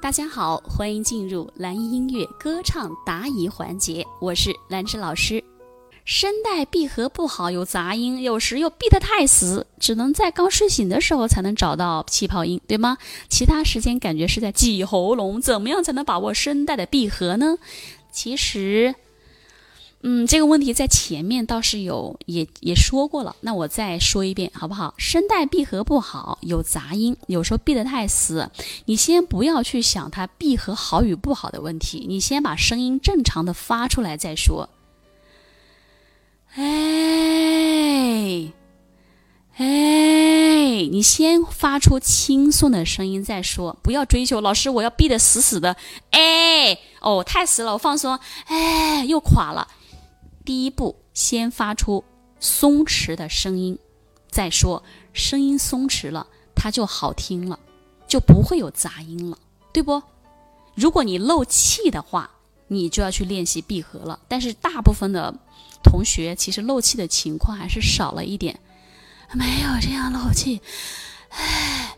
[0.00, 5.42] 大家好，欢迎进入蓝音音乐歌唱答疑环节，我是兰芝老师。
[6.04, 12.96] 声带闭合不好，有杂音，有时又闭得太死，只能在刚睡醒的时候才能找到气泡音，对吗？
[13.28, 17.58] 其他时间感觉是在挤喉咙，怎么样才能把握声带的闭合呢？
[18.12, 18.94] 其实。
[20.02, 24.94] 嗯，这个问题在前面倒是有也也说过了，那我再说一遍好不好？
[24.96, 28.48] 声带闭合不好，有杂音，有时候闭得太死，
[28.84, 34.68] 你先不要去想它闭合好与不好的问题，你先把声音正常的发出来再说。
[36.54, 38.52] 哎
[39.56, 45.76] 哎，你先发出轻松的声音再说，不要追求老师我要闭得死死的。
[46.12, 48.16] 哎哦，太死了，我放松。
[48.46, 49.66] 哎，又垮了。
[50.48, 52.02] 第一步，先发出
[52.40, 53.78] 松弛的声音，
[54.30, 57.60] 再说声音松弛了，它就好听了，
[58.06, 59.36] 就不会有杂音了，
[59.74, 60.02] 对不？
[60.74, 62.30] 如果你漏气的话，
[62.68, 64.18] 你就要去练习闭合了。
[64.26, 65.34] 但是大部分的
[65.84, 68.58] 同学其实漏气的情况还是少了一点，
[69.34, 70.62] 没有这样漏气。
[71.28, 71.94] 哎，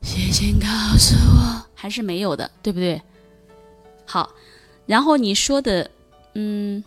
[0.00, 3.02] 谢谢告诉我，还是没有的，对不对？
[4.06, 4.30] 好，
[4.86, 5.90] 然后你说的，
[6.34, 6.84] 嗯。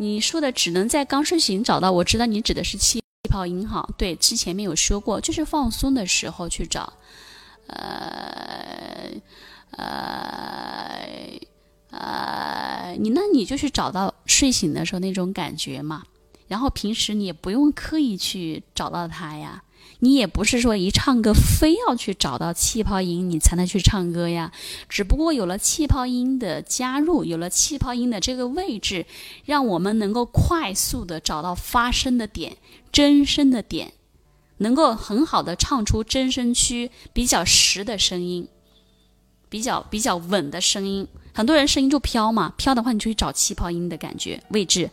[0.00, 3.86] 你说的只能在刚睡醒找到，我知道你指的是气泡音哈。
[3.98, 6.90] 对，之前没有说过，就是放松的时候去找，
[7.66, 9.10] 呃
[9.72, 11.38] 呃
[11.90, 16.02] 呃，你那你就去找到睡醒的时候那种感觉嘛，
[16.48, 19.62] 然后平时你也不用刻意去找到它呀。
[20.00, 24.50] 你也不是说一唱歌非要去找到气泡音你才能去唱歌呀，
[24.88, 29.04] 只不过有了气泡音的加入，有了气泡音的这个位置，
[29.44, 32.56] 让我们能够快速的找到发声的点、
[32.90, 33.92] 真声的点，
[34.58, 38.48] 能够很好的唱出真声区比较实的声音，
[39.50, 41.06] 比较比较稳的声音。
[41.34, 44.90] 很多人声音就飘嘛，飘的话你就去找气泡音的感觉位置，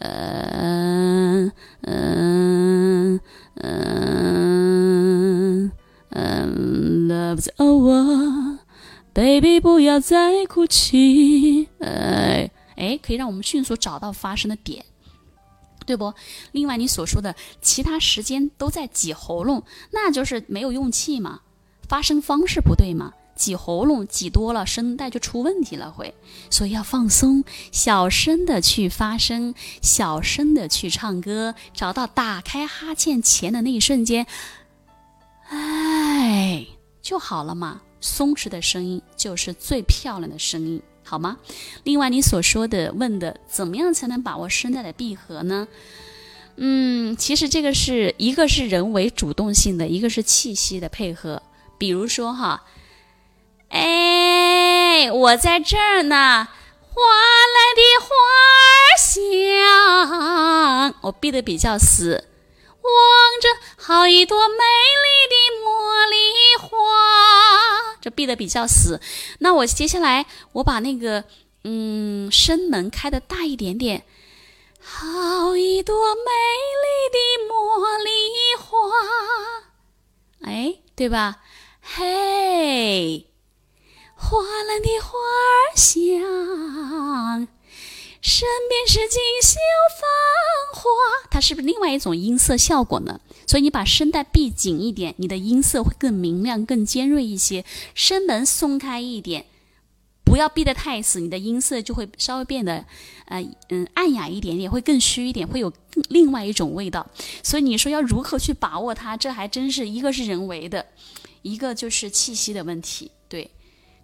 [0.00, 1.50] 嗯
[1.82, 3.20] 嗯。
[3.64, 5.70] 嗯
[6.08, 11.68] 嗯，Love's over，baby，不要再哭泣。
[11.80, 14.86] 哎哎，可以让我们迅速找到发声的点，
[15.84, 16.14] 对不？
[16.52, 21.40] 另外，你所说的其他时间都在挤喉咙，那就是没有用气嘛，
[21.86, 23.12] 发声方式不对嘛。
[23.34, 26.14] 挤喉咙挤多了，声带就出问题了，会，
[26.50, 34.26] 所以要放松，小声的去发声，小声的去唱歌，找到打开哈欠前的那一瞬间，
[35.48, 36.66] 哎，
[37.00, 37.80] 就好了嘛。
[38.00, 41.38] 松弛的声音就是最漂亮的声音，好吗？
[41.84, 45.66] 另外，你所说的问的，怎么样才能把握声带的闭合呢？
[46.56, 51.42] 嗯，其实这个是一个是人为主动性的，一个是气息的配合。
[51.78, 52.62] 比如说哈。
[53.72, 56.46] 哎，我在这儿呢，
[56.90, 58.06] 花来的花
[58.98, 62.28] 香，我闭的比较死，
[62.82, 62.92] 望
[63.40, 64.54] 着好一朵美
[65.02, 65.34] 丽的
[65.64, 66.16] 茉莉
[66.60, 69.00] 花，这闭的比较死。
[69.38, 71.24] 那我接下来我把那个
[71.64, 74.04] 嗯声门开的大一点点，
[74.82, 76.30] 好一朵美
[76.84, 77.18] 丽的
[77.48, 78.10] 茉莉
[78.60, 78.90] 花，
[80.42, 81.38] 哎，对吧？
[81.80, 83.31] 嘿。
[84.22, 87.48] 花篮的花儿香，
[88.22, 89.58] 身边是锦绣
[89.98, 90.88] 繁华。
[91.28, 93.20] 它是不是另外一种音色效果呢？
[93.48, 97.64] 所以你把声带闭紧一点，你的音色会更明亮、更尖锐一些。
[97.94, 99.44] 声门松开一点，
[100.24, 102.86] 不要闭得太死，你的音色就会稍微变得，
[103.26, 105.70] 呃嗯暗哑一点点，会更虚一点，会有
[106.08, 107.04] 另外一种味道。
[107.42, 109.16] 所以你说要如何去把握它？
[109.16, 110.86] 这还真是一个是人为的，
[111.42, 113.10] 一个就是气息的问题。
[113.28, 113.50] 对。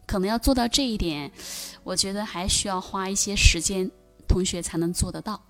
[0.08, 1.30] 可能要做到这一点，
[1.84, 3.90] 我觉得还需要花一些时间，
[4.26, 5.40] 同学才能做得到。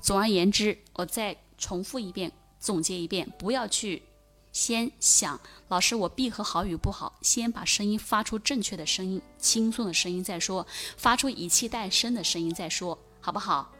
[0.00, 2.30] 总而言之，我再重复一遍，
[2.60, 4.04] 总结一遍，不要去
[4.52, 10.64] 先想老师我闭合好与不好，先把声音发出正确的声音，轻松的声音再说，
[10.96, 13.72] 发出以气带声的声音再说，好不好？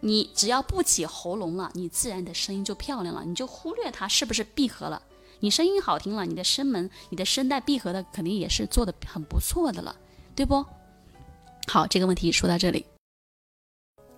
[0.00, 5.02] 你只要不挤喉咙了，你自然的声音就漂亮了，你就忽略它是不是闭合了。
[5.44, 9.94] 你声音好听了，你的声门、你的声带闭合的肯定也是做的很不错的了，
[10.34, 10.64] 对不？
[11.68, 12.82] 好，这个问题说到这里。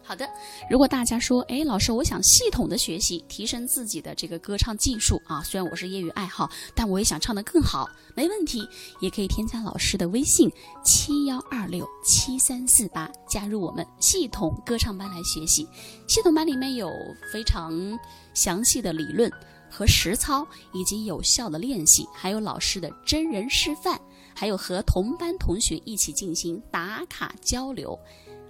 [0.04, 0.24] 好的，
[0.70, 8.64] 如果大家说，哎，老师，我想系统的学习，提升自己的这个歌唱技术啊，虽然我是业余爱好，但我也想唱得更好，没问题，
[9.00, 10.48] 也可以添加老师的微信
[10.84, 15.66] 七幺二六七三四八，加入我们系统歌唱班来学习。
[16.06, 16.88] 系统班里面有
[17.32, 17.98] 非常
[18.32, 19.28] 详细的理论。
[19.70, 24.00] 和实操，以及有效的练习，还有老师的真人示范，
[24.34, 27.98] 还有和同班同学一起进行打卡交流，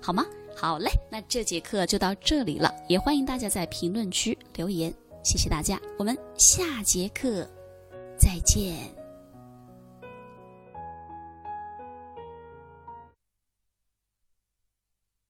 [0.01, 0.25] 好吗？
[0.57, 4.93] 好嘞，那这节课就到这里了，也欢迎大家在评论区留言，
[5.23, 7.47] 谢谢大家，我们下节课
[8.19, 9.06] 再见。